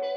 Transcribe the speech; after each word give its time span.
Hola, 0.00 0.08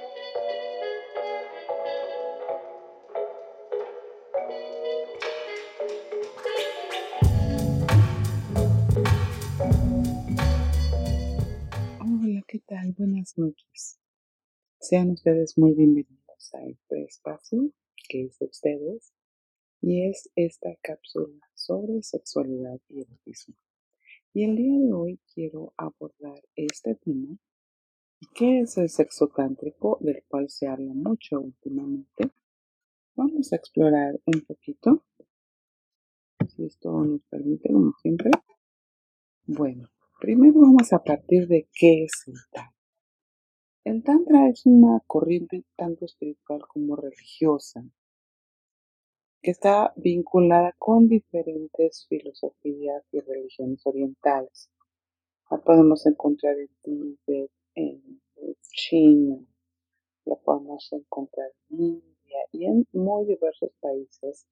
¿qué 12.47 12.59
tal? 12.65 12.93
Buenas 12.97 13.37
noches. 13.37 13.99
Sean 14.79 15.11
ustedes 15.11 15.57
muy 15.57 15.73
bienvenidos 15.73 16.53
a 16.53 16.63
este 16.65 17.03
espacio 17.03 17.69
que 18.07 18.25
es 18.25 18.39
de 18.39 18.45
ustedes 18.45 19.11
y 19.81 20.07
es 20.07 20.29
esta 20.37 20.69
cápsula 20.81 21.45
sobre 21.55 22.01
sexualidad 22.03 22.79
y 22.87 23.01
erotismo. 23.01 23.55
Y 24.33 24.45
el 24.45 24.55
día 24.55 24.79
de 24.79 24.93
hoy 24.93 25.19
quiero 25.33 25.73
abordar 25.75 26.41
este 26.55 26.95
tema. 26.95 27.37
¿Qué 28.31 28.61
es 28.61 28.77
el 28.77 28.89
sexo 28.89 29.27
tántrico 29.27 29.97
del 29.99 30.23
cual 30.27 30.49
se 30.49 30.67
habla 30.67 30.93
mucho 30.93 31.39
últimamente? 31.39 32.31
Vamos 33.15 33.51
a 33.51 33.55
explorar 33.55 34.19
un 34.25 34.41
poquito, 34.41 35.03
si 36.47 36.65
esto 36.65 36.91
nos 37.03 37.21
permite, 37.23 37.71
como 37.71 37.93
siempre. 38.01 38.31
Bueno, 39.45 39.89
primero 40.19 40.61
vamos 40.61 40.93
a 40.93 41.03
partir 41.03 41.47
de 41.47 41.67
qué 41.73 42.05
es 42.05 42.11
el 42.27 42.35
Tantra. 42.51 42.75
El 43.83 44.03
Tantra 44.03 44.49
es 44.49 44.65
una 44.65 45.01
corriente 45.05 45.65
tanto 45.75 46.05
espiritual 46.05 46.61
como 46.67 46.95
religiosa 46.95 47.83
que 49.41 49.51
está 49.51 49.93
vinculada 49.97 50.73
con 50.79 51.07
diferentes 51.07 52.05
filosofías 52.07 53.03
y 53.11 53.19
religiones 53.19 53.85
orientales. 53.85 54.71
La 55.51 55.57
podemos 55.57 56.05
encontrar 56.05 56.55
en 56.57 56.69
Tíbet, 56.81 57.51
en 57.75 58.01
China, 58.61 59.45
la 60.25 60.35
podemos 60.35 60.91
encontrar 60.91 61.51
en 61.69 61.79
India 61.79 62.37
y 62.51 62.65
en 62.65 62.87
muy 62.93 63.25
diversos 63.25 63.71
países. 63.79 64.47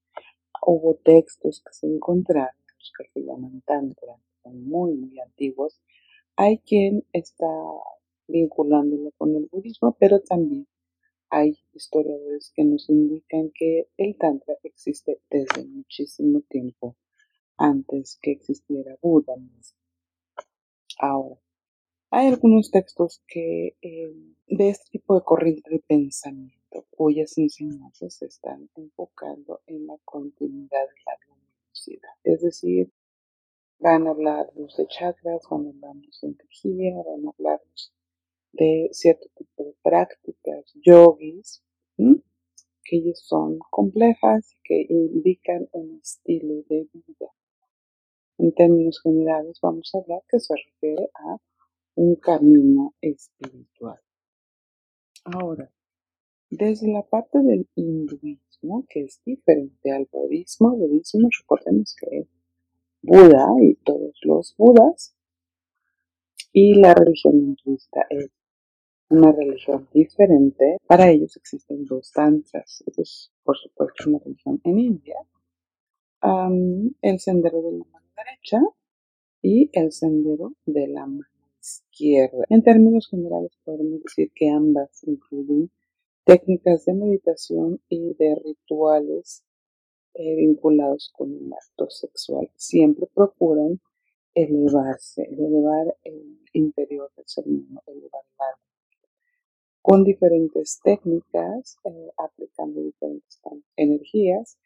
Hubo 0.66 0.96
textos 0.96 1.62
que 1.66 1.73
se 1.73 1.88
encontraron, 1.88 2.56
los 2.78 2.92
que 2.98 3.09
se 3.12 3.26
llaman 3.26 3.62
Tantra, 3.66 4.16
son 4.44 4.64
muy, 4.68 4.94
muy 4.96 5.20
antiguos. 5.20 5.81
Hay 6.36 6.59
quien 6.59 7.06
está 7.14 7.48
vinculándolo 8.28 9.12
con 9.18 9.36
el 9.36 9.48
budismo, 9.52 9.96
pero 10.00 10.20
también 10.22 10.68
hay 11.30 11.58
historiadores 11.74 12.52
que 12.56 12.64
nos 12.66 12.90
indican 12.90 13.52
que 13.53 13.88
el 13.98 14.18
Tantra 14.18 14.56
existe 14.64 15.22
desde 15.30 15.66
muchísimo 15.66 16.42
tiempo 16.42 16.96
antes 17.58 18.20
que 18.22 18.31
existiera 18.31 18.98
Buda 19.02 19.38
mismo. 19.38 19.80
Ahora, 21.00 21.40
hay 22.12 22.28
algunos 22.28 22.72
textos 22.72 23.23
que 23.26 23.78
eh, 23.81 24.14
de 24.48 24.70
este 24.70 24.92
tipo 24.92 25.16
de 25.16 25.23
corriente 25.23 25.70
de 25.70 25.80
pensamiento 25.80 26.86
cuyas 26.90 27.38
enseñanzas 27.38 28.16
se 28.16 28.26
están 28.26 28.70
enfocando 28.76 29.62
en 29.66 29.88
la 29.88 29.98
continuidad 30.03 30.88
de 30.88 31.02
la 31.06 31.18
luminosidad. 31.26 32.12
Es 32.26 32.42
decir, 32.42 32.92
van 33.80 34.08
a 34.08 34.12
hablarnos 34.12 34.76
de 34.76 34.88
chakras, 34.88 35.42
van 35.50 35.68
a 35.68 35.70
hablarnos 35.70 36.20
de 36.22 36.28
energía, 36.28 36.95
van 36.98 37.28
a 37.28 37.31
hablarnos 37.31 37.94
de 38.52 38.90
cierto 38.92 39.30
tipo 39.36 39.64
de 39.64 39.75
prácticas 39.81 40.73
yogis, 40.84 41.64
que 42.84 43.14
son 43.16 43.59
complejas 43.70 44.53
y 44.53 44.58
que 44.64 44.86
indican 44.90 45.70
un 45.72 46.02
estilo 46.02 46.56
de 46.68 46.90
vida. 46.92 47.31
En 48.38 48.53
términos 48.53 49.00
generales 49.02 49.59
vamos 49.62 49.92
a 49.94 50.00
hablar 50.00 50.23
que 50.28 50.42
se 50.42 50.53
refiere 50.56 51.09
a 51.14 51.38
un 51.95 52.16
camino 52.16 52.94
espiritual. 53.02 54.00
Ahora, 55.25 55.72
desde 56.50 56.92
la 56.92 57.03
parte 57.03 57.39
del 57.39 57.67
hinduismo, 57.75 58.86
que 58.89 59.06
es 59.06 59.22
diferente 59.25 59.92
al 59.92 60.08
budismo, 60.12 60.73
el 60.73 60.80
budismo 60.80 61.30
recordemos 61.40 61.96
que 61.96 62.19
es 62.19 62.28
Buda 63.01 63.47
y 63.62 63.75
todos 63.75 64.19
los 64.24 64.56
Budas, 64.57 65.16
y 66.53 66.74
la 66.75 66.94
religión 66.94 67.38
hinduista 67.38 68.06
es 68.09 68.30
una 69.09 69.31
religión 69.31 69.88
diferente. 69.94 70.78
Para 70.88 71.09
ellos 71.09 71.35
existen 71.38 71.85
dos 71.85 72.12
tantras. 72.12 72.84
Es, 72.97 73.31
por 73.44 73.57
supuesto, 73.57 74.09
una 74.09 74.19
religión 74.19 74.59
en 74.63 74.80
India. 74.80 75.16
el 77.01 77.19
sendero 77.19 77.62
de 77.62 77.72
la 77.72 77.85
mano 77.85 78.07
derecha 78.16 78.59
y 79.41 79.69
el 79.74 79.91
sendero 79.91 80.53
de 80.66 80.88
la 80.88 81.06
mano 81.06 81.31
izquierda. 81.62 82.46
En 82.50 82.64
términos 82.64 83.08
generales 83.10 83.52
podemos 83.64 84.04
decir 84.04 84.32
que 84.34 84.50
ambas 84.50 85.04
incluyen 85.04 85.72
técnicas 86.26 86.86
de 86.86 86.94
meditación 86.94 87.82
y 87.90 88.14
de 88.16 88.36
rituales 88.44 89.44
eh, 90.14 90.36
vinculados 90.36 91.12
con 91.16 91.32
el 91.32 91.54
acto 91.54 91.90
sexual. 91.90 92.50
Siempre 92.56 93.08
procuran 93.14 93.80
elevarse, 94.34 95.24
elevar 95.24 95.96
el 96.04 96.40
interior 96.54 97.12
del 97.16 97.26
ser 97.28 97.46
humano, 97.48 97.82
elevar 97.88 98.24
el 98.24 98.44
alma 98.44 98.62
con 99.82 100.04
diferentes 100.04 100.80
técnicas, 100.84 101.78
eh, 101.86 102.12
aplicando 102.18 102.82
diferentes 102.82 103.42
energías 103.76 104.58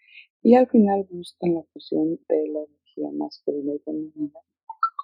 y 0.41 0.55
al 0.55 0.67
final 0.67 1.07
buscan 1.09 1.55
la 1.55 1.63
fusión 1.71 2.19
de 2.27 2.47
la 2.49 2.59
energía 2.59 3.11
masculina 3.11 3.73
y 3.73 3.79
femenina 3.79 4.39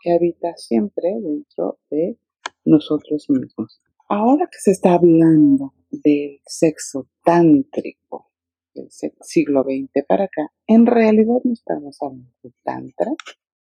que 0.02 0.12
habita 0.12 0.56
siempre 0.58 1.10
dentro 1.22 1.80
de 1.90 2.18
nosotros 2.66 3.30
mismos. 3.30 3.82
Ahora 4.10 4.48
que 4.52 4.60
se 4.60 4.72
está 4.72 4.94
hablando 4.94 5.74
del 5.90 6.40
sexo 6.46 7.08
tántrico 7.24 8.30
del 8.74 8.90
siglo 9.22 9.64
XX 9.64 10.06
para 10.08 10.26
acá, 10.26 10.52
en 10.68 10.86
realidad 10.86 11.40
no 11.44 11.54
estamos 11.54 11.98
hablando 12.02 12.32
de 12.44 12.54
tantra, 12.64 13.12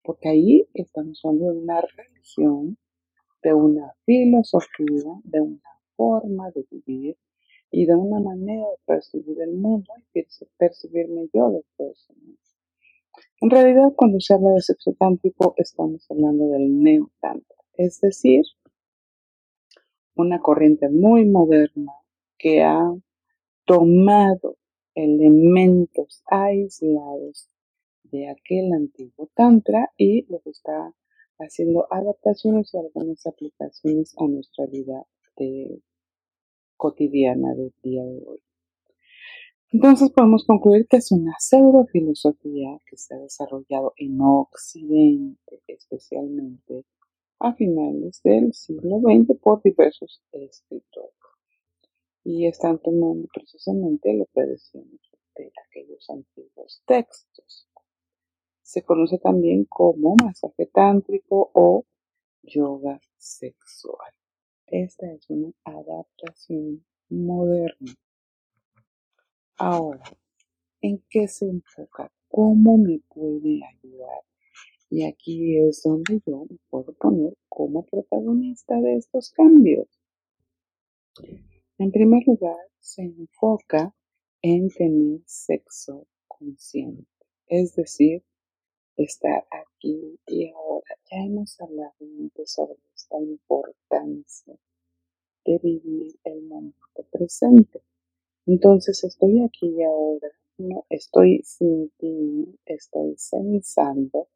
porque 0.03 0.29
ahí 0.29 0.69
estamos 0.75 1.21
hablando 1.25 1.53
de 1.53 1.59
una 1.59 1.81
religión, 1.81 2.79
de 3.43 3.55
una 3.55 3.93
filosofía, 4.05 5.21
de 5.25 5.41
una 5.41 5.71
forma 5.97 6.51
de 6.51 6.67
vivir 6.71 7.17
y 7.71 7.87
de 7.87 7.95
una 7.95 8.21
manera 8.21 8.67
de 8.67 8.77
percibir 8.87 9.41
el 9.41 9.53
mundo 9.53 9.93
y 10.15 10.25
percibirme 10.59 11.29
yo 11.33 11.51
después. 11.51 12.09
En 13.41 13.51
realidad, 13.51 13.93
cuando 13.97 14.21
se 14.21 14.35
habla 14.35 14.53
de 14.53 14.61
sexo 14.61 14.95
tántrico, 14.99 15.55
estamos 15.57 16.07
hablando 16.11 16.49
del 16.49 16.83
neotantra, 16.83 17.57
es 17.75 18.01
decir, 18.01 18.43
una 20.15 20.41
corriente 20.41 20.89
muy 20.91 21.25
moderna 21.25 21.93
que 22.37 22.63
ha 22.63 22.95
tomado 23.65 24.57
elementos 24.95 26.23
aislados 26.27 27.49
de 28.05 28.29
aquel 28.29 28.73
antiguo 28.73 29.31
tantra 29.35 29.93
y 29.97 30.27
los 30.31 30.47
está 30.47 30.93
haciendo 31.39 31.87
adaptaciones 31.91 32.75
y 32.75 32.79
algunas 32.79 33.27
aplicaciones 33.27 34.15
a 34.19 34.27
nuestra 34.27 34.67
vida 34.67 35.07
cotidiana 36.77 37.55
del 37.55 37.73
día 37.83 38.05
de 38.05 38.23
hoy. 38.27 38.43
Entonces 39.73 40.11
podemos 40.11 40.45
concluir 40.45 40.89
que 40.89 40.97
es 40.97 41.13
una 41.13 41.37
pseudo 41.39 41.87
filosofía 41.87 42.77
que 42.87 42.97
se 42.97 43.15
ha 43.15 43.19
desarrollado 43.19 43.93
en 43.97 44.21
Occidente, 44.21 45.63
especialmente 45.69 46.85
a 47.39 47.55
finales 47.55 48.21
del 48.25 48.53
siglo 48.53 48.99
XX 48.99 49.39
por 49.41 49.63
diversos 49.63 50.23
escritores. 50.33 51.15
Y 52.25 52.47
están 52.47 52.81
tomando 52.81 53.29
precisamente 53.33 54.13
lo 54.13 54.27
que 54.35 54.43
decíamos 54.43 55.01
de 55.37 55.53
aquellos 55.69 56.11
antiguos 56.11 56.83
textos. 56.85 57.69
Se 58.63 58.83
conoce 58.83 59.19
también 59.19 59.65
como 59.67 60.17
masaje 60.17 60.67
tántrico 60.67 61.51
o 61.55 61.85
yoga 62.43 63.01
sexual. 63.17 64.13
Esta 64.67 65.13
es 65.13 65.31
una 65.31 65.53
adaptación 65.65 66.85
moderna. 67.09 67.95
Ahora, 69.63 70.03
¿en 70.81 71.05
qué 71.11 71.29
se 71.29 71.45
enfoca? 71.45 72.11
¿Cómo 72.29 72.79
me 72.79 72.99
puede 73.11 73.61
ayudar? 73.63 74.23
Y 74.89 75.05
aquí 75.05 75.59
es 75.59 75.83
donde 75.83 76.19
yo 76.25 76.47
me 76.49 76.57
puedo 76.71 76.95
poner 76.95 77.37
como 77.47 77.85
protagonista 77.85 78.81
de 78.81 78.97
estos 78.97 79.31
cambios. 79.33 79.87
En 81.77 81.93
primer 81.93 82.27
lugar, 82.27 82.57
se 82.79 83.03
enfoca 83.03 83.95
en 84.41 84.71
tener 84.71 85.21
sexo 85.27 86.07
consciente, 86.27 87.27
es 87.47 87.75
decir, 87.75 88.25
estar 88.97 89.47
aquí 89.51 90.19
y 90.27 90.49
ahora. 90.53 90.97
Ya 91.11 91.19
hemos 91.19 91.61
hablado 91.61 91.93
antes 92.01 92.51
sobre 92.51 92.79
esta 92.95 93.21
importancia 93.21 94.59
de 95.45 95.59
vivir 95.59 96.19
el 96.25 96.45
momento 96.45 97.05
presente. 97.11 97.83
Entonces 98.53 99.05
estoy 99.05 99.45
aquí 99.45 99.69
y 99.69 99.85
ahora, 99.85 100.29
no 100.59 100.85
estoy 100.89 101.41
sintiendo, 101.45 102.51
estoy 102.67 103.15
sensando, 103.17 104.27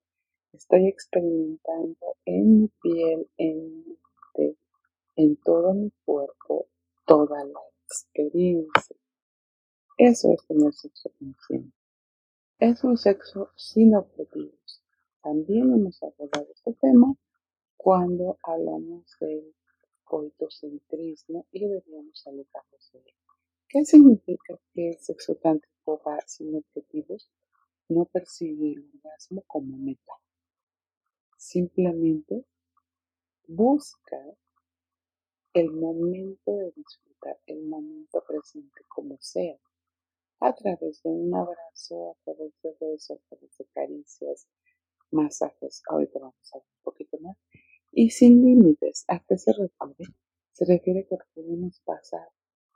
estoy 0.52 0.87
experimentando 0.87 2.14
en 2.25 2.61
mi 2.61 2.69
piel, 2.81 3.28
en 3.38 3.56
mi 3.56 3.99
mente, 4.37 4.56
en 5.16 5.37
todo 5.38 5.75
mi 5.75 5.90
cuerpo 6.05 6.69
toda 7.05 7.44
la 7.44 7.58
experiencia. 7.88 8.96
Eso 9.99 10.31
es 10.31 10.46
tener 10.46 10.72
sexo 10.72 11.11
consciente. 11.19 11.76
Es 12.61 12.84
un 12.84 12.96
sexo 12.96 13.50
sin 13.56 13.96
objetivos. 13.96 14.81
También 15.25 15.72
hemos 15.72 16.00
abordado 16.05 16.46
este 16.55 16.72
tema 16.75 17.16
cuando 17.76 18.38
hablamos 18.44 19.16
del 19.19 19.56
coitocentrismo 20.05 21.46
y 21.50 21.58
deberíamos 21.58 22.25
alejarnos 22.28 22.93
de 22.93 23.00
él. 23.00 23.24
¿Qué 23.75 23.85
significa 23.85 24.56
que 24.73 24.91
el 24.91 24.99
sexo 25.00 25.35
tántrico 25.35 26.00
va 26.06 26.21
sin 26.29 26.55
objetivos? 26.55 27.29
No 27.88 28.05
persigue 28.05 28.75
el 28.75 28.88
orgasmo 28.94 29.43
como 29.49 29.76
meta. 29.76 30.12
Simplemente 31.37 32.44
busca 33.49 34.17
el 35.55 35.73
momento 35.73 36.56
de 36.56 36.71
disfrutar, 36.76 37.37
el 37.47 37.65
momento 37.65 38.23
presente 38.25 38.81
como 38.87 39.19
sea, 39.21 39.59
a 40.38 40.55
través 40.55 41.03
de 41.03 41.11
un 41.11 41.35
abrazo, 41.35 42.12
a 42.12 42.15
través 42.23 42.53
de 42.62 42.76
besos, 42.81 43.19
a 43.19 43.29
través 43.29 43.59
de 43.59 43.65
caricias, 43.75 44.47
masajes. 45.11 45.82
Ahorita 45.88 46.21
vamos 46.21 46.55
a 46.55 46.59
ver 46.59 46.67
un 46.76 46.82
poquito 46.85 47.19
más. 47.19 47.37
Y 47.91 48.11
sin 48.11 48.41
límites. 48.41 49.05
¿A 49.09 49.19
qué 49.19 49.37
se 49.37 49.53
refiere? 49.53 50.15
Se 50.53 50.65
refiere 50.65 51.09
que 51.09 51.17
podemos 51.35 51.81
pasar 51.81 52.29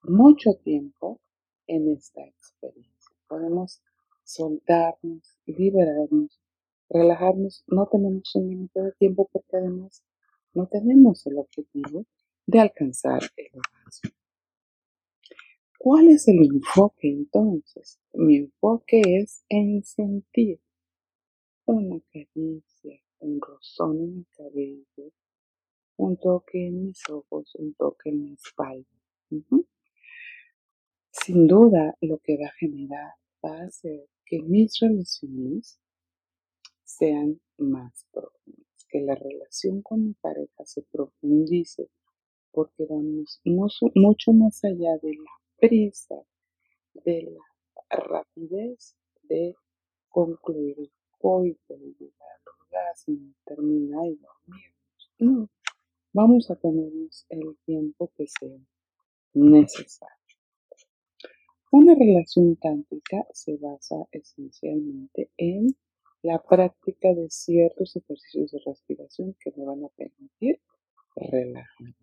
mucho 0.03 0.55
tiempo 0.55 1.21
en 1.67 1.91
esta 1.91 2.25
experiencia. 2.25 3.17
Podemos 3.29 3.83
soltarnos, 4.25 5.39
liberarnos, 5.47 6.41
relajarnos. 6.89 7.65
No 7.67 7.87
tenemos 7.87 8.35
un 8.35 8.49
límite 8.49 8.81
de 8.81 8.93
tiempo 8.93 9.29
porque 9.33 9.57
además 9.57 10.03
no 10.55 10.67
tenemos 10.67 11.27
el 11.27 11.39
objetivo 11.39 12.07
de 12.47 12.61
alcanzar 12.61 13.23
el 13.37 13.47
orgasmo. 13.55 14.11
¿Cuál 15.79 16.09
es 16.09 16.27
el 16.27 16.45
enfoque 16.45 17.09
entonces? 17.09 18.01
Mi 18.13 18.37
enfoque 18.37 19.01
es 19.05 19.45
en 19.49 19.85
sentir 19.85 20.61
una 21.67 22.01
caricia, 22.13 23.01
un 23.21 23.41
rozón 23.41 23.99
en 24.01 24.19
el 24.19 24.27
cabello, 24.37 25.13
un 25.97 26.17
toque 26.17 26.67
en 26.67 26.87
mis 26.87 27.09
ojos, 27.09 27.55
un 27.55 27.75
toque 27.75 28.11
en 28.11 28.25
mi 28.25 28.33
espalda. 28.33 28.89
Sin 31.29 31.47
duda, 31.47 31.95
lo 32.01 32.17
que 32.21 32.39
va 32.39 32.47
a 32.47 32.59
generar 32.59 33.13
va 33.45 33.61
a 33.61 33.71
ser 33.71 34.09
que 34.25 34.41
mis 34.41 34.81
relaciones 34.81 35.79
sean 36.85 37.39
más 37.59 38.07
profundas, 38.11 38.87
que 38.89 39.03
la 39.03 39.15
relación 39.15 39.83
con 39.83 40.07
mi 40.07 40.15
pareja 40.15 40.65
se 40.65 40.85
profundice, 40.91 41.91
porque 42.51 42.87
vamos 42.89 43.43
mucho, 43.45 44.33
más 44.33 44.65
allá 44.65 44.97
de 45.03 45.17
la 45.17 45.31
prisa, 45.59 46.15
de 46.95 47.25
la 47.25 47.99
rapidez 47.99 48.97
de 49.25 49.55
concluir 50.09 50.79
el 50.79 50.91
coito, 51.19 51.77
de 51.77 51.93
llegar 51.93 52.31
al 52.37 52.55
orgasmo, 52.59 53.35
terminar 53.45 54.07
y 54.07 54.17
dormirnos. 54.17 55.13
No, 55.19 55.51
vamos 56.15 56.51
a 56.51 56.57
tomarnos 56.57 57.27
el 57.29 57.55
tiempo 57.67 58.11
que 58.17 58.27
sea 58.29 58.59
necesario. 59.35 60.18
Una 61.71 61.95
relación 61.95 62.57
tántrica 62.57 63.27
se 63.33 63.59
basa 63.59 63.97
esencialmente 64.11 65.31
en 65.37 65.77
la 66.23 66.43
práctica 66.43 67.13
de 67.13 67.29
ciertos 67.29 67.95
ejercicios 67.95 68.53
de 68.53 68.61
respiración 68.65 69.37
que 69.39 69.53
me 69.55 69.67
van 69.67 69.85
a 69.85 69.89
permitir 69.89 70.61
relajar. 71.15 71.95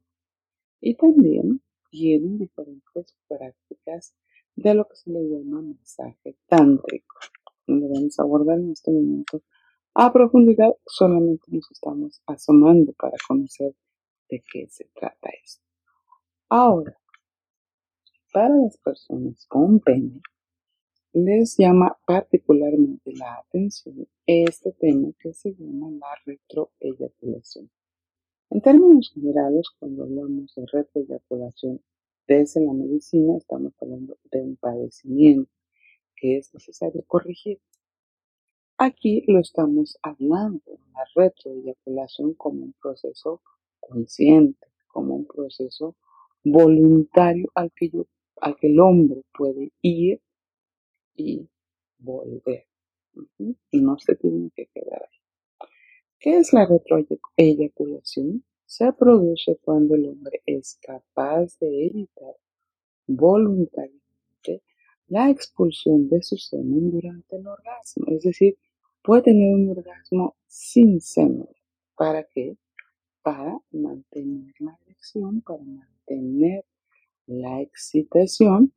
Y 0.80 0.96
también 0.96 1.62
tienen 1.90 2.38
diferentes 2.38 3.16
prácticas 3.28 4.14
de 4.56 4.76
lo 4.76 4.88
que 4.88 4.96
se 4.98 5.10
le 5.10 5.28
llama 5.28 5.62
mensaje 5.62 6.38
tántrico. 6.48 7.16
Lo 7.66 7.90
vamos 7.90 8.20
a 8.20 8.24
abordar 8.24 8.60
en 8.60 8.72
este 8.72 8.92
momento 8.92 9.42
a 9.96 10.12
profundidad, 10.12 10.76
solamente 10.86 11.46
nos 11.48 11.72
estamos 11.72 12.22
asomando 12.28 12.94
para 12.94 13.18
conocer 13.28 13.74
de 14.30 14.44
qué 14.52 14.68
se 14.68 14.90
trata 14.94 15.30
esto. 15.42 15.64
Ahora, 16.50 17.00
para 18.36 18.54
las 18.54 18.76
personas 18.80 19.46
con 19.48 19.80
pene, 19.80 20.22
les 21.14 21.56
llama 21.58 21.98
particularmente 22.06 23.14
la 23.14 23.36
atención 23.38 24.10
este 24.26 24.74
tema 24.74 25.14
que 25.18 25.32
se 25.32 25.54
llama 25.54 25.90
la 25.92 26.08
retroeyaculación. 26.26 27.72
En 28.50 28.60
términos 28.60 29.14
generales, 29.14 29.70
cuando 29.80 30.04
hablamos 30.04 30.54
de 30.54 30.66
retroeyaculación 30.66 31.82
desde 32.28 32.66
la 32.66 32.74
medicina, 32.74 33.38
estamos 33.38 33.72
hablando 33.82 34.18
de 34.30 34.42
un 34.42 34.58
padecimiento 34.58 35.50
que 36.18 36.36
es 36.36 36.54
necesario 36.54 37.06
corregir. 37.08 37.62
Aquí 38.78 39.24
lo 39.28 39.40
estamos 39.40 39.98
hablando 40.02 40.62
una 40.90 41.06
retroeyaculación 41.16 42.34
como 42.34 42.66
un 42.66 42.74
proceso 42.82 43.42
consciente, 43.80 44.68
como 44.90 45.16
un 45.16 45.26
proceso 45.26 45.96
voluntario 46.44 47.50
al 47.56 47.72
que, 47.72 47.90
al 48.42 48.56
que 48.58 48.68
el 48.68 48.80
hombre 48.80 49.24
puede 49.34 49.72
ir 49.82 50.22
y 51.16 51.48
volver. 51.98 52.68
Y 53.72 53.82
no 53.82 53.98
se 53.98 54.16
tiene 54.16 54.52
que 54.56 54.68
quedar 54.68 55.04
ahí. 55.04 55.68
¿Qué 56.20 56.38
es 56.38 56.54
la 56.54 56.66
retroeyaculación? 56.66 58.44
Se 58.66 58.92
produce 58.94 59.58
cuando 59.62 59.96
el 59.96 60.08
hombre 60.08 60.42
es 60.46 60.78
capaz 60.82 61.58
de 61.60 61.86
evitar 61.86 62.36
voluntariamente 63.08 64.64
la 65.08 65.30
expulsión 65.30 66.10
de 66.10 66.22
su 66.24 66.38
semen 66.38 66.92
durante 66.92 67.36
el 67.36 67.48
orgasmo. 67.48 68.06
Es 68.08 68.24
decir, 68.24 68.58
puede 69.04 69.22
tener 69.22 69.54
un 69.54 69.70
orgasmo 69.70 70.36
sin 70.48 71.00
semen. 71.00 71.48
¿Para 71.96 72.24
qué? 72.24 72.58
Para 73.22 73.60
mantener 73.72 74.54
la 74.60 74.78
erección, 74.86 75.42
para 75.42 75.64
mantener 75.64 76.66
la 77.28 77.62
excitación 77.62 78.74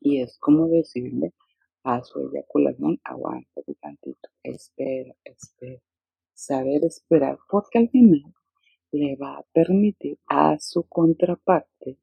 y 0.00 0.20
es 0.20 0.38
como 0.38 0.68
decirle 0.68 1.32
a 1.82 2.02
su 2.02 2.20
eyaculación, 2.20 3.00
aguanta 3.04 3.62
un 3.66 3.74
tantito, 3.76 4.28
espera, 4.42 5.14
espera. 5.24 5.80
Saber 6.34 6.84
esperar, 6.84 7.38
porque 7.48 7.78
al 7.78 7.88
final 7.90 8.34
le 8.90 9.16
va 9.16 9.38
a 9.38 9.46
permitir 9.52 10.18
a 10.26 10.58
su 10.58 10.82
contraparte 10.84 11.98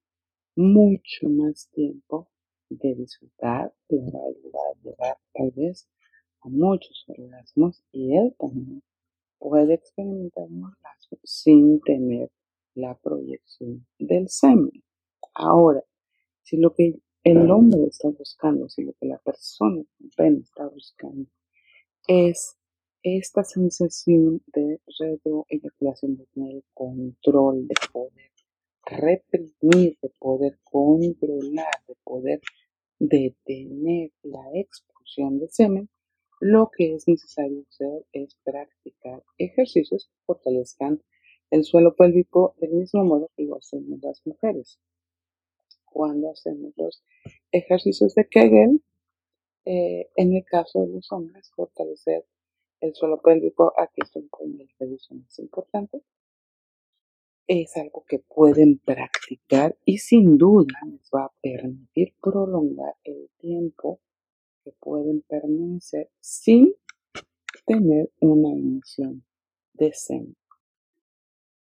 mucho 0.55 1.29
más 1.29 1.69
tiempo 1.71 2.29
de 2.69 2.95
disfrutar, 2.95 3.73
ayudar 3.89 4.21
a 4.21 4.83
llegar 4.83 5.17
tal 5.33 5.51
vez 5.51 5.87
a 6.41 6.49
muchos 6.49 7.05
orgasmos 7.07 7.83
y 7.91 8.15
él 8.15 8.35
también 8.39 8.81
puede 9.37 9.75
experimentar 9.75 10.45
un 10.45 10.65
orgasmo 10.65 11.17
sin 11.23 11.81
tener 11.81 12.31
la 12.73 12.97
proyección 12.97 13.85
del 13.99 14.29
semen. 14.29 14.83
Ahora, 15.33 15.83
si 16.43 16.57
lo 16.57 16.73
que 16.73 16.99
el 17.23 17.51
hombre 17.51 17.83
está 17.85 18.09
buscando, 18.09 18.67
si 18.67 18.83
lo 18.83 18.93
que 18.93 19.05
la 19.05 19.19
persona 19.19 19.83
pene 20.17 20.39
está 20.39 20.67
buscando 20.67 21.29
es 22.07 22.57
esta 23.03 23.43
sensación 23.43 24.41
de 24.47 24.79
retroeyaculación, 24.99 26.17
de 26.17 26.25
tener 26.33 26.63
control, 26.73 27.67
de 27.67 27.75
poder 27.91 28.31
reprimir, 28.85 29.97
de 30.01 30.09
poder 30.19 30.59
controlar, 30.63 31.73
de 31.87 31.95
poder 32.03 32.41
detener 32.99 34.11
la 34.23 34.43
expulsión 34.53 35.39
de 35.39 35.47
semen, 35.47 35.89
lo 36.39 36.69
que 36.75 36.95
es 36.95 37.07
necesario 37.07 37.63
hacer 37.69 38.05
es 38.11 38.35
practicar 38.43 39.23
ejercicios 39.37 40.07
que 40.07 40.25
fortalezcan 40.25 41.01
el 41.51 41.63
suelo 41.63 41.95
pélvico 41.95 42.55
del 42.59 42.71
mismo 42.71 43.03
modo 43.03 43.29
que 43.35 43.43
lo 43.43 43.57
hacemos 43.57 43.99
las 44.01 44.25
mujeres 44.25 44.79
cuando 45.91 46.31
hacemos 46.31 46.73
los 46.77 47.03
ejercicios 47.51 48.15
de 48.15 48.27
Kegel. 48.27 48.83
Eh, 49.65 50.09
en 50.15 50.33
el 50.33 50.43
caso 50.43 50.81
de 50.81 50.87
los 50.87 51.11
hombres, 51.11 51.51
fortalecer 51.55 52.25
el 52.79 52.95
suelo 52.95 53.21
pélvico, 53.21 53.73
aquí 53.77 54.01
es 54.03 54.15
un 54.15 54.59
el 54.59 54.69
reviso 54.79 55.13
más 55.13 55.37
importante. 55.37 56.01
Es 57.47 57.77
algo 57.77 58.03
que 58.07 58.19
pueden 58.19 58.79
practicar 58.79 59.77
y 59.85 59.97
sin 59.99 60.37
duda 60.37 60.79
les 60.85 61.09
va 61.13 61.25
a 61.25 61.33
permitir 61.41 62.15
prolongar 62.21 62.95
el 63.03 63.29
tiempo 63.37 63.99
que 64.63 64.71
pueden 64.79 65.21
permanecer 65.21 66.09
sin 66.19 66.73
tener 67.65 68.11
una 68.19 68.51
emisión 68.51 69.25
de 69.73 69.93
semen. 69.93 70.37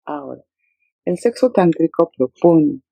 Ahora, 0.05 0.45
el 1.05 1.19
sexo 1.19 1.51
tántrico 1.51 2.11
propone 2.17 2.83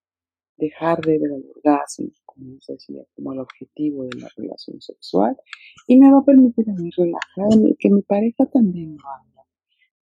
dejar 0.60 1.00
de 1.00 1.18
ver 1.18 1.32
el 1.32 1.44
orgasmo, 1.56 2.08
como 2.24 2.56
decía, 2.66 3.02
como 3.14 3.32
el 3.32 3.40
objetivo 3.40 4.04
de 4.04 4.20
la 4.20 4.28
relación 4.36 4.80
sexual 4.80 5.36
y 5.86 5.98
me 5.98 6.10
va 6.12 6.18
a 6.18 6.24
permitir 6.24 6.68
a 6.70 6.74
mí 6.74 6.90
relajarme 6.96 7.70
y 7.70 7.76
que 7.76 7.90
mi 7.90 8.02
pareja 8.02 8.46
también 8.46 8.96
lo 8.96 9.08
haga 9.08 9.46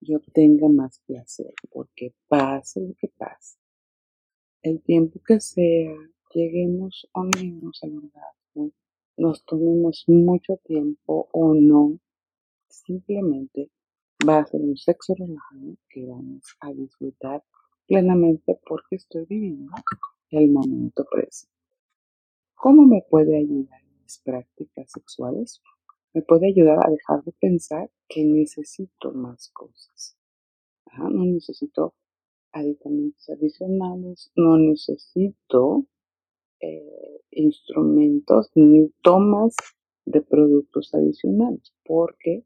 y 0.01 0.15
obtenga 0.15 0.69
más 0.69 1.01
placer, 1.07 1.53
porque 1.71 2.15
pase 2.29 2.81
lo 2.81 2.95
que 2.95 3.09
pase, 3.09 3.59
el 4.63 4.81
tiempo 4.83 5.21
que 5.27 5.41
sea, 5.41 5.95
lleguemos 6.35 7.09
o 7.13 7.25
no 7.25 7.71
al 7.83 7.97
orgasmo, 7.97 8.73
nos 9.17 9.45
tomemos 9.45 10.05
mucho 10.07 10.57
tiempo 10.65 11.29
o 11.33 11.55
no, 11.55 11.99
simplemente 12.69 13.71
va 14.29 14.39
a 14.39 14.47
ser 14.47 14.61
un 14.61 14.77
sexo 14.77 15.15
relajado 15.15 15.77
que 15.89 16.07
vamos 16.07 16.45
a 16.61 16.73
disfrutar 16.73 17.43
plenamente 17.87 18.59
porque 18.67 18.97
estoy 18.97 19.25
viviendo 19.27 19.73
el 20.31 20.51
momento 20.51 21.07
presente. 21.11 21.55
¿Cómo 22.55 22.87
me 22.87 23.03
puede 23.09 23.39
ayudar 23.39 23.81
en 23.83 24.03
mis 24.03 24.19
prácticas 24.25 24.91
sexuales? 24.91 25.63
Me 26.13 26.23
puede 26.23 26.49
ayudar 26.49 26.85
a 26.85 26.91
dejar 26.91 27.23
de 27.25 27.33
pensar 27.33 27.91
que 28.09 28.25
necesito 28.25 29.13
más 29.13 29.51
cosas. 29.51 30.17
no 30.99 31.25
necesito 31.25 31.95
aditamentos 32.53 33.29
adicionales, 33.29 34.33
no 34.35 34.59
necesito 34.59 35.87
eh, 36.61 37.21
instrumentos 37.31 38.51
ni 38.55 38.89
tomas 39.03 39.55
de 40.05 40.23
productos 40.23 40.93
adicionales, 40.95 41.73
porque 41.85 42.45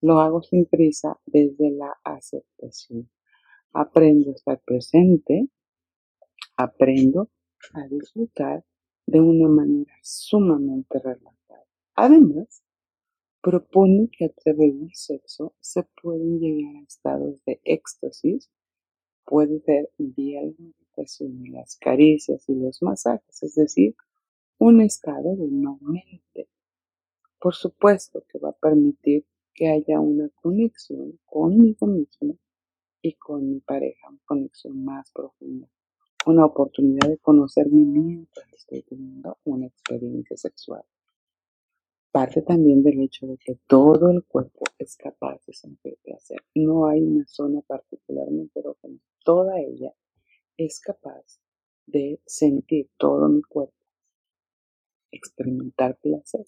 lo 0.00 0.20
hago 0.20 0.42
sin 0.42 0.66
prisa 0.66 1.18
desde 1.24 1.70
la 1.70 1.94
aceptación. 2.04 3.08
Aprendo 3.72 4.30
a 4.30 4.34
estar 4.34 4.60
presente, 4.66 5.48
aprendo 6.56 7.30
a 7.72 7.86
disfrutar 7.88 8.64
de 9.06 9.20
una 9.20 9.48
manera 9.48 9.94
sumamente 10.02 10.98
relajada. 10.98 11.64
Además, 11.94 12.62
propone 13.40 14.08
que 14.10 14.26
a 14.26 14.30
través 14.30 14.78
del 14.78 14.94
sexo 14.94 15.54
se 15.60 15.82
pueden 16.00 16.40
llegar 16.40 16.76
a 16.76 16.86
estados 16.86 17.44
de 17.44 17.60
éxtasis, 17.64 18.50
puede 19.24 19.60
ser 19.60 19.90
vía 19.98 20.42
la 20.42 20.52
meditación 20.58 20.84
las 21.52 21.76
caricias 21.76 22.48
y 22.48 22.54
los 22.54 22.82
masajes, 22.82 23.42
es 23.42 23.54
decir, 23.54 23.96
un 24.58 24.80
estado 24.80 25.36
de 25.36 25.48
no 25.50 25.78
mente. 25.82 26.48
Por 27.40 27.54
supuesto 27.54 28.24
que 28.28 28.38
va 28.38 28.50
a 28.50 28.58
permitir 28.58 29.26
que 29.52 29.68
haya 29.68 30.00
una 30.00 30.28
conexión 30.30 31.18
conmigo 31.24 31.86
mismo 31.86 32.38
y 33.02 33.14
con 33.14 33.50
mi 33.50 33.60
pareja, 33.60 34.08
una 34.08 34.20
conexión 34.24 34.84
más 34.84 35.10
profunda, 35.12 35.68
una 36.26 36.46
oportunidad 36.46 37.08
de 37.08 37.18
conocerme 37.18 37.84
mientras 37.84 38.52
estoy 38.52 38.82
teniendo 38.82 39.38
una 39.44 39.66
experiencia 39.66 40.36
sexual. 40.36 40.82
Parte 42.10 42.42
también 42.42 42.82
del 42.82 43.00
hecho 43.00 43.26
de 43.26 43.36
que 43.38 43.58
todo 43.66 44.10
el 44.10 44.24
cuerpo 44.24 44.64
es 44.78 44.96
capaz 44.96 45.44
de 45.46 45.52
sentir 45.52 45.98
placer. 46.02 46.38
No 46.54 46.86
hay 46.86 47.00
una 47.00 47.26
zona 47.26 47.60
particularmente 47.62 48.60
erógena. 48.60 48.98
Toda 49.24 49.58
ella 49.58 49.92
es 50.56 50.80
capaz 50.80 51.40
de 51.86 52.20
sentir 52.24 52.88
todo 52.96 53.28
mi 53.28 53.42
cuerpo, 53.42 53.74
experimentar 55.10 55.98
placer. 55.98 56.46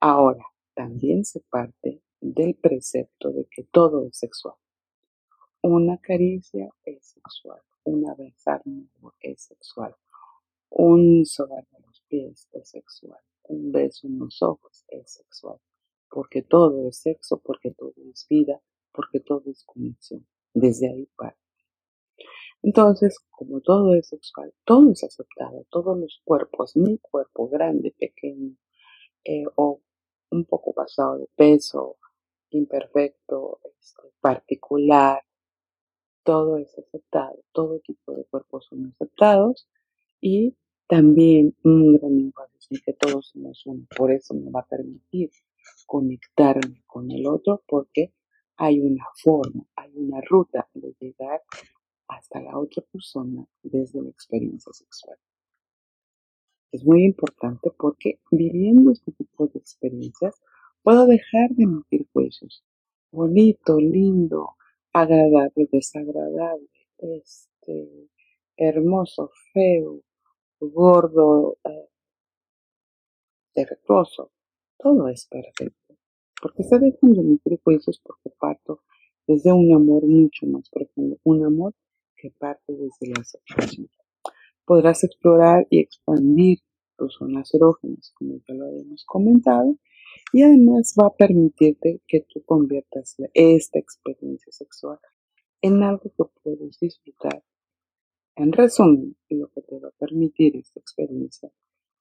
Ahora, 0.00 0.44
también 0.74 1.24
se 1.24 1.40
parte 1.40 2.02
del 2.20 2.54
precepto 2.54 3.30
de 3.30 3.46
que 3.46 3.64
todo 3.64 4.06
es 4.06 4.16
sexual. 4.16 4.54
Una 5.62 5.98
caricia 5.98 6.68
es 6.84 7.06
sexual, 7.06 7.60
un 7.84 8.08
abrazar 8.08 8.62
es 9.20 9.42
sexual, 9.42 9.94
un 10.70 11.24
sobar 11.26 11.66
de 11.70 11.80
los 11.86 12.00
pies 12.08 12.48
es 12.52 12.68
sexual, 12.68 13.20
un 13.44 13.72
beso 13.72 14.06
en 14.06 14.18
los 14.18 14.42
ojos 14.42 14.84
es 14.88 15.12
sexual, 15.12 15.58
porque 16.08 16.42
todo 16.42 16.88
es 16.88 16.98
sexo, 16.98 17.40
porque 17.40 17.72
todo 17.72 17.94
es 18.10 18.26
vida, 18.28 18.60
porque 18.92 19.20
todo 19.20 19.42
es 19.46 19.64
conexión. 19.64 20.26
Desde 20.54 20.90
ahí 20.90 21.06
parte. 21.16 21.38
Entonces, 22.62 23.18
como 23.30 23.60
todo 23.60 23.94
es 23.94 24.08
sexual, 24.08 24.54
todo 24.64 24.92
es 24.92 25.02
aceptado, 25.02 25.66
todos 25.70 25.98
los 25.98 26.20
cuerpos, 26.24 26.76
mi 26.76 26.98
cuerpo 26.98 27.48
grande, 27.48 27.94
pequeño, 27.98 28.54
eh, 29.24 29.44
o 29.56 29.80
un 30.30 30.44
poco 30.44 30.72
pasado 30.72 31.18
de 31.18 31.28
peso, 31.34 31.96
imperfecto, 32.50 33.60
este, 33.78 34.12
particular, 34.20 35.22
todo 36.24 36.58
es 36.58 36.76
aceptado, 36.78 37.42
todo 37.52 37.80
tipo 37.80 38.12
de 38.12 38.24
cuerpos 38.24 38.66
son 38.66 38.86
aceptados 38.86 39.68
y 40.20 40.56
también 40.86 41.56
un 41.64 41.96
gran 41.96 42.18
énfasis 42.18 42.68
en 42.70 42.80
que 42.84 42.92
todos 42.92 43.28
somos 43.28 43.62
uno. 43.66 43.86
Por 43.96 44.12
eso 44.12 44.34
me 44.34 44.50
va 44.50 44.60
a 44.60 44.66
permitir 44.66 45.30
conectarme 45.86 46.82
con 46.86 47.10
el 47.10 47.26
otro 47.26 47.62
porque 47.66 48.12
hay 48.56 48.80
una 48.80 49.04
forma, 49.14 49.64
hay 49.76 49.92
una 49.96 50.20
ruta 50.20 50.68
de 50.74 50.94
llegar 51.00 51.42
hasta 52.08 52.40
la 52.40 52.58
otra 52.58 52.82
persona 52.92 53.46
desde 53.62 54.02
la 54.02 54.10
experiencia 54.10 54.72
sexual. 54.72 55.16
Es 56.70 56.84
muy 56.84 57.04
importante 57.04 57.70
porque 57.76 58.20
viviendo 58.30 58.92
este 58.92 59.12
tipo 59.12 59.46
de 59.46 59.58
experiencias 59.58 60.40
puedo 60.82 61.06
dejar 61.06 61.50
de 61.50 61.64
emitir 61.64 62.06
juicios. 62.12 62.64
Bonito, 63.10 63.78
lindo, 63.78 64.56
agradable, 64.92 65.68
desagradable, 65.70 66.68
este, 66.98 68.08
hermoso, 68.56 69.30
feo, 69.52 70.02
gordo, 70.60 71.58
eh, 71.64 71.88
defectuoso. 73.54 74.30
Todo 74.78 75.08
es 75.08 75.26
perfecto. 75.26 75.96
Porque 76.40 76.64
se 76.64 76.78
dejan 76.78 77.12
de 77.12 77.20
emitir 77.20 77.60
juicios 77.62 78.00
porque 78.02 78.30
parto 78.38 78.82
desde 79.26 79.52
un 79.52 79.72
amor 79.72 80.04
mucho 80.06 80.46
más 80.46 80.68
profundo, 80.70 81.18
un 81.22 81.44
amor 81.44 81.74
que 82.16 82.30
parte 82.30 82.72
desde 82.72 83.14
la 83.14 83.20
aceptación. 83.20 83.88
Podrás 84.64 85.04
explorar 85.04 85.66
y 85.70 85.78
expandir 85.78 86.58
tus 86.96 87.14
zonas 87.14 87.52
erógenas, 87.54 88.12
como 88.16 88.38
ya 88.46 88.54
lo 88.54 88.66
habíamos 88.66 89.04
comentado, 89.04 89.76
y 90.32 90.42
además 90.42 90.94
va 90.98 91.08
a 91.08 91.14
permitirte 91.14 92.00
que 92.06 92.20
tú 92.28 92.42
conviertas 92.44 93.16
esta 93.34 93.78
experiencia 93.78 94.50
sexual 94.50 94.98
en 95.60 95.82
algo 95.82 96.10
que 96.16 96.24
puedes 96.42 96.78
disfrutar. 96.78 97.44
En 98.34 98.52
resumen, 98.52 99.14
lo 99.28 99.48
que 99.48 99.60
te 99.60 99.78
va 99.78 99.88
a 99.88 99.98
permitir 99.98 100.56
esta 100.56 100.80
experiencia 100.80 101.52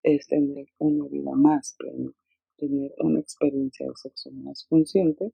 es 0.01 0.27
tener 0.27 0.67
una 0.77 1.07
vida 1.07 1.33
más 1.35 1.75
plena, 1.77 2.11
tener 2.57 2.93
una 2.99 3.19
experiencia 3.19 3.85
de 3.85 3.93
sexo 3.95 4.31
más 4.31 4.65
consciente 4.69 5.33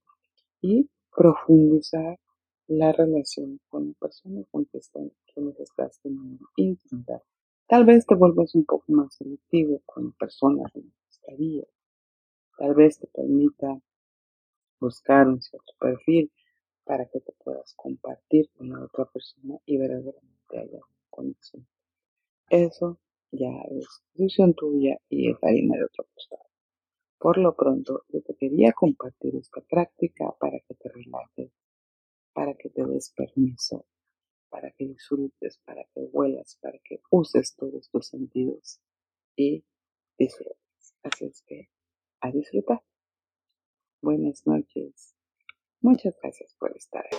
y 0.61 0.89
profundizar 1.15 2.19
la 2.67 2.91
relación 2.91 3.59
con 3.69 3.89
la 3.89 3.93
persona 3.93 4.43
con 4.51 4.65
que 4.65 4.79
estás 4.79 5.99
teniendo 6.01 6.45
intimidad. 6.55 7.21
Tal 7.67 7.85
vez 7.85 8.05
te 8.05 8.15
vuelvas 8.15 8.55
un 8.55 8.65
poco 8.65 8.85
más 8.87 9.13
selectivo 9.15 9.81
con 9.85 10.13
personas 10.13 10.71
que 10.73 10.81
gustaría 11.05 11.63
Tal 12.57 12.73
vez 12.73 12.97
te 12.99 13.07
permita 13.07 13.79
buscar 14.79 15.27
un 15.27 15.41
cierto 15.41 15.73
perfil 15.79 16.31
para 16.83 17.05
que 17.07 17.19
te 17.19 17.31
puedas 17.33 17.73
compartir 17.75 18.49
con 18.57 18.69
la 18.69 18.83
otra 18.83 19.05
persona 19.05 19.59
y 19.65 19.77
verdaderamente 19.77 20.57
haya 20.57 20.77
una 20.77 21.07
conexión. 21.09 21.67
Eso 22.49 22.99
ya 23.31 23.51
es 23.69 23.85
decisión 24.13 24.55
tuya 24.55 24.97
y 25.09 25.29
es 25.29 25.37
harina 25.43 25.77
de 25.77 25.85
otro 25.85 26.05
costado. 26.13 26.43
Por 27.19 27.37
lo 27.37 27.55
pronto, 27.55 28.05
yo 28.09 28.21
te 28.21 28.35
quería 28.35 28.71
compartir 28.73 29.35
esta 29.35 29.61
práctica 29.61 30.33
para 30.39 30.59
que 30.61 30.73
te 30.75 30.89
relajes, 30.89 31.51
para 32.33 32.55
que 32.55 32.69
te 32.69 32.85
des 32.85 33.11
permiso, 33.11 33.85
para 34.49 34.71
que 34.71 34.87
disfrutes, 34.87 35.59
para 35.65 35.83
que 35.93 36.01
vuelas, 36.01 36.57
para 36.61 36.79
que 36.79 37.01
uses 37.11 37.55
todos 37.55 37.89
tus 37.89 38.07
sentidos 38.07 38.79
y 39.35 39.63
disfrutes. 40.17 40.95
Así 41.03 41.25
es 41.25 41.41
que 41.41 41.69
a 42.21 42.31
disfrutar. 42.31 42.83
Buenas 44.01 44.45
noches. 44.45 45.15
Muchas 45.81 46.15
gracias 46.21 46.55
por 46.59 46.75
estar 46.75 47.05
aquí. 47.05 47.17